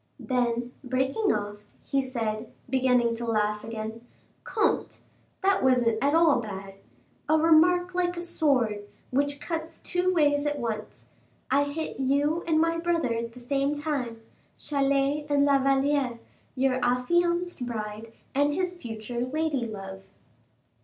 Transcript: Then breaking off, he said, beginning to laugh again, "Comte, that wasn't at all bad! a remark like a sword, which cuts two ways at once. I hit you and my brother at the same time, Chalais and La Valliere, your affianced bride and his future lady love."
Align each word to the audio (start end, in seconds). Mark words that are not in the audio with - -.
Then 0.19 0.71
breaking 0.83 1.31
off, 1.31 1.57
he 1.85 2.01
said, 2.01 2.51
beginning 2.67 3.13
to 3.17 3.23
laugh 3.27 3.63
again, 3.63 4.01
"Comte, 4.43 4.97
that 5.41 5.61
wasn't 5.63 6.01
at 6.03 6.15
all 6.15 6.39
bad! 6.41 6.73
a 7.29 7.37
remark 7.37 7.93
like 7.93 8.17
a 8.17 8.21
sword, 8.21 8.79
which 9.11 9.39
cuts 9.39 9.79
two 9.79 10.11
ways 10.11 10.47
at 10.47 10.57
once. 10.57 11.05
I 11.51 11.65
hit 11.65 11.99
you 11.99 12.43
and 12.47 12.59
my 12.59 12.79
brother 12.79 13.13
at 13.13 13.33
the 13.33 13.39
same 13.39 13.75
time, 13.75 14.23
Chalais 14.57 15.27
and 15.29 15.45
La 15.45 15.59
Valliere, 15.59 16.17
your 16.55 16.83
affianced 16.83 17.63
bride 17.67 18.11
and 18.33 18.55
his 18.55 18.75
future 18.75 19.19
lady 19.23 19.67
love." 19.67 20.05